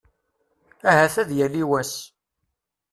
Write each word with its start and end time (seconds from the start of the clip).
Ahat 0.89 1.15
ad 1.21 1.29
yali 1.37 1.63
wass. 1.69 1.93